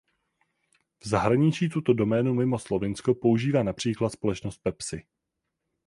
[1.03, 5.05] V zahraničí tuto doménu mimo Slovinsko používá například společnost Pepsi.